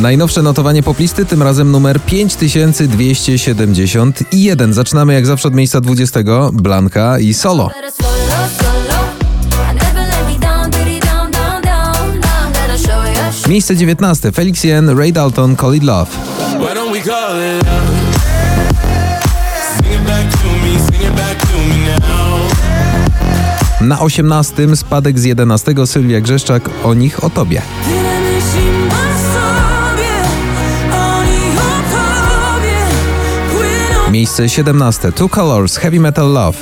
Najnowsze 0.00 0.42
notowanie 0.42 0.82
poplisty, 0.82 1.26
tym 1.26 1.42
razem 1.42 1.70
numer 1.70 2.00
5271. 2.00 4.72
Zaczynamy 4.72 5.14
jak 5.14 5.26
zawsze 5.26 5.48
od 5.48 5.54
miejsca 5.54 5.80
20. 5.80 6.20
Blanka 6.52 7.18
i 7.18 7.34
solo. 7.34 7.70
Miejsce 13.48 13.76
19. 13.76 14.32
Felix 14.32 14.64
Jen, 14.64 14.98
Ray 14.98 15.12
Dalton, 15.12 15.56
Call 15.56 15.74
It 15.74 15.82
Love. 15.82 16.10
Na 23.80 24.00
18. 24.00 24.76
spadek 24.76 25.18
z 25.18 25.24
11. 25.24 25.86
Sylwia 25.86 26.20
Grzeszczak, 26.20 26.70
O 26.84 26.94
nich, 26.94 27.24
o 27.24 27.30
tobie. 27.30 27.62
Miejsce 34.12 34.48
17. 34.48 35.12
Two 35.12 35.28
Colors, 35.28 35.76
Heavy 35.76 36.00
Metal 36.00 36.32
Love. 36.32 36.58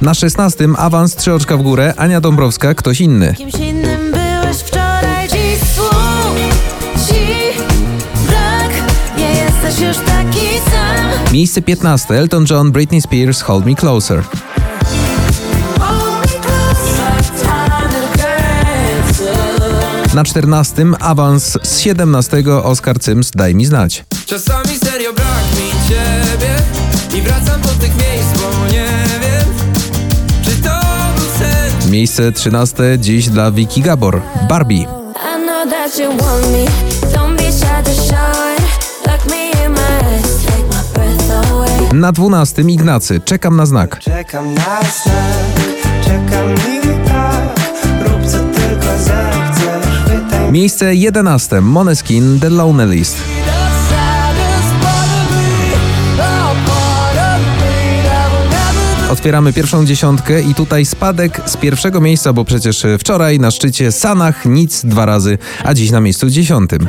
Na 0.00 0.14
16. 0.14 0.68
awans 0.78 1.16
3 1.16 1.32
oczka 1.32 1.56
w 1.56 1.62
górę, 1.62 1.94
Ania 1.96 2.20
Dąbrowska, 2.20 2.74
ktoś 2.74 3.00
inny. 3.00 3.34
Miejsce 11.32 11.62
15. 11.62 12.14
Elton 12.14 12.44
John, 12.50 12.72
Britney 12.72 13.00
Spears, 13.00 13.42
Hold 13.42 13.66
Me 13.66 13.74
Closer. 13.74 14.22
Na 20.14 20.24
14. 20.24 20.84
awans 21.00 21.58
z 21.62 21.78
17. 21.80 22.44
Oskar 22.62 22.98
Cyms, 23.00 23.30
Daj 23.30 23.54
mi 23.54 23.66
znać. 23.66 24.04
Czasami 24.26 24.78
serio 24.84 25.12
brak 25.12 25.44
mi 25.56 25.88
ciebie 25.88 26.54
I 27.18 27.22
wracam 27.22 27.60
do 27.60 27.68
tych 27.68 27.90
miejsc, 27.96 28.40
bo 28.42 28.66
nie 28.72 28.88
wiem 29.20 29.48
Czy 30.44 30.50
to 30.50 30.70
był 31.16 31.26
sen 31.38 31.90
Miejsce 31.90 32.32
13. 32.32 32.98
dziś 32.98 33.28
dla 33.28 33.50
Vicky 33.50 33.80
Gabor, 33.80 34.20
Barbie. 34.48 34.86
Na 41.92 42.12
12. 42.12 42.62
Ignacy, 42.62 43.20
Czekam 43.24 43.56
na 43.56 43.66
znak. 43.66 43.98
Czekam 44.00 44.54
na 44.54 44.80
znak, 45.04 45.74
czekam 46.04 46.54
i 46.54 47.03
Miejsce 50.54 50.94
11. 50.94 51.60
Moneskin, 51.60 52.40
The 52.40 52.50
Lonely 52.50 52.94
List. 52.94 53.18
Otwieramy 59.10 59.52
pierwszą 59.52 59.86
dziesiątkę 59.86 60.42
i 60.42 60.54
tutaj 60.54 60.84
spadek 60.84 61.40
z 61.46 61.56
pierwszego 61.56 62.00
miejsca, 62.00 62.32
bo 62.32 62.44
przecież 62.44 62.86
wczoraj 62.98 63.38
na 63.38 63.50
szczycie 63.50 63.92
Sanach 63.92 64.46
nic 64.46 64.84
dwa 64.84 65.06
razy, 65.06 65.38
a 65.64 65.74
dziś 65.74 65.90
na 65.90 66.00
miejscu 66.00 66.30
dziesiątym. 66.30 66.88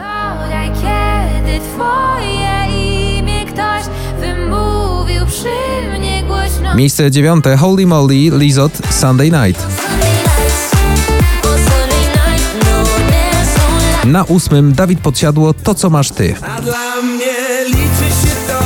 Miejsce 6.75 7.11
dziewiąte 7.11 7.57
Holy 7.57 7.87
Moly, 7.87 8.37
Lizot, 8.37 8.73
Sunday 8.89 9.31
Night. 9.31 9.84
Na 14.15 14.23
ósmym 14.23 14.73
Dawid 14.73 14.99
Podsiadło, 14.99 15.53
To 15.53 15.75
co 15.75 15.89
masz 15.89 16.11
ty. 16.11 16.35
A 16.41 16.61
dla 16.61 17.01
mnie 17.01 17.35
liczy 17.65 18.15
się 18.21 18.35
to 18.47 18.59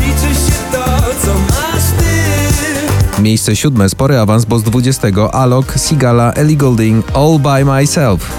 Liczy 0.00 0.34
się 0.34 0.52
to, 0.72 0.84
co 1.22 1.34
masz 1.34 1.84
ty 1.98 3.22
Miejsce 3.22 3.56
siódme 3.56 3.88
Spory 3.88 4.18
awans, 4.18 4.44
bo 4.44 4.58
z 4.58 4.62
20 4.62 5.08
Alok, 5.32 5.74
Sigala, 5.76 6.32
Ellie 6.32 6.56
Goulding, 6.56 7.06
All 7.14 7.38
By 7.38 7.64
Myself. 7.64 8.30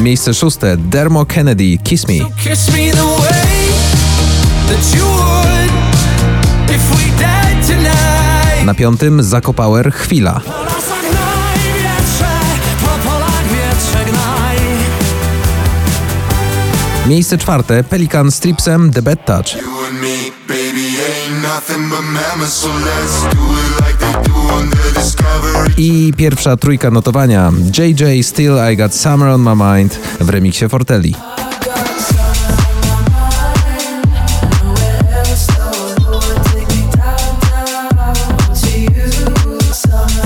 Miejsce 0.00 0.34
szóste 0.34 0.76
Dermo 0.76 1.26
Kennedy, 1.26 1.78
Kiss 1.84 2.08
Me. 2.08 2.14
Kiss 2.44 2.68
me 2.68 2.96
Na 8.66 8.74
piątym 8.74 9.22
Zakopower, 9.22 9.92
Chwila. 9.92 10.40
Miejsce 17.06 17.38
czwarte 17.38 17.84
Pelikan 17.84 18.30
Stripsem, 18.30 18.92
The 18.92 19.02
Bad 19.02 19.24
Touch. 19.26 19.46
I 25.78 26.12
pierwsza 26.16 26.56
trójka 26.56 26.90
notowania 26.90 27.52
JJ 27.78 28.22
Still 28.22 28.54
I 28.72 28.76
Got 28.76 28.94
Summer 28.94 29.28
on 29.28 29.40
My 29.40 29.76
Mind 29.76 29.98
w 30.20 30.28
remiksie 30.28 30.68
Fortelli. 30.68 31.14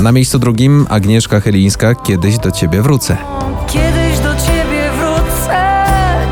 Na 0.02 0.12
miejscu 0.12 0.38
drugim 0.38 0.86
Agnieszka 0.88 1.40
Chylińska, 1.40 1.94
Kiedyś 1.94 2.38
do 2.38 2.50
Ciebie 2.50 2.82
wrócę. 2.82 3.16
Kiedyś 3.66 4.18
do 4.18 4.34
ciebie 4.34 4.90
wrócę, 4.98 5.76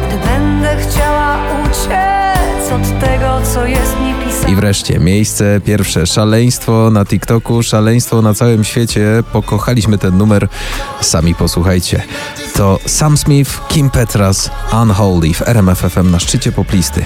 gdy 0.09 0.29
będę 0.29 0.77
chciała 0.77 1.39
uciec 1.63 2.73
od 2.73 3.01
tego, 3.01 3.41
co 3.55 3.67
jest 3.67 3.97
mi 4.01 4.27
pisane. 4.27 4.53
I 4.53 4.57
wreszcie 4.57 4.99
miejsce 4.99 5.61
pierwsze, 5.65 6.07
szaleństwo 6.07 6.91
na 6.91 7.05
TikToku, 7.05 7.63
szaleństwo 7.63 8.23
na 8.23 8.35
całym 8.35 8.65
świecie. 8.65 9.23
Pokochaliśmy 9.33 9.99
ten 9.99 10.19
numer, 10.19 10.49
sami 11.01 11.35
posłuchajcie. 11.35 12.03
To 12.55 12.79
Sam 12.87 13.17
Smith, 13.17 13.51
Kim 13.69 13.91
Petras, 13.91 14.51
Unholy 14.83 15.35
w 15.35 15.49
RMF 15.49 15.79
FM 15.79 16.11
na 16.11 16.19
szczycie 16.19 16.53
poplisty. 16.53 17.05